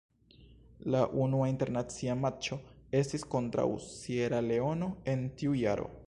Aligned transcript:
La 0.93 1.01
unua 1.25 1.49
internacia 1.51 2.15
matĉo 2.21 2.57
estis 3.01 3.25
kontraŭ 3.35 3.67
Sieraleono 3.89 4.89
en 5.13 5.27
tiu 5.43 5.59
jaro. 5.65 5.91